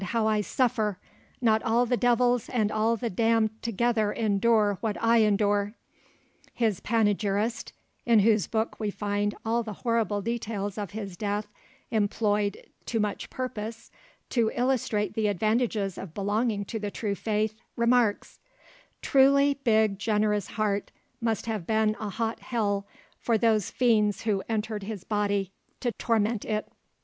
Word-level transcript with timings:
how 0.03 0.25
I 0.25 0.41
suffer! 0.41 0.97
Not 1.41 1.61
all 1.61 1.85
the 1.85 1.95
devils 1.95 2.49
and 2.49 2.71
all 2.71 2.97
the 2.97 3.11
damned 3.11 3.61
together 3.61 4.11
endure 4.11 4.79
what 4.81 4.97
I 4.99 5.17
endure!" 5.21 5.75
His 6.55 6.79
panegyrist, 6.79 7.71
in 8.03 8.21
whose 8.21 8.47
book 8.47 8.79
we 8.79 8.89
find 8.89 9.35
all 9.45 9.61
the 9.61 9.73
horrible 9.85 10.23
details 10.23 10.79
of 10.79 10.89
his 10.89 11.15
death 11.15 11.45
employed 11.91 12.65
to 12.87 12.99
much 12.99 13.29
purpose 13.29 13.91
to 14.31 14.49
illustrate 14.55 15.13
the 15.13 15.27
advantages 15.27 15.99
of 15.99 16.15
belonging 16.15 16.65
to 16.65 16.79
the 16.79 16.89
true 16.89 17.13
faith, 17.13 17.55
remarks— 17.75 18.39
"Truly 19.03 19.53
big 19.63 19.99
generous 19.99 20.47
heart 20.47 20.89
must 21.21 21.45
have 21.45 21.67
been 21.67 21.95
a 21.99 22.09
hot 22.09 22.39
hell 22.39 22.87
for 23.19 23.37
those 23.37 23.69
fiends 23.69 24.23
who 24.23 24.41
entered 24.49 24.81
his 24.81 25.03
body 25.03 25.51
to 25.79 25.91
torment 25.91 26.43
it." 26.43 26.71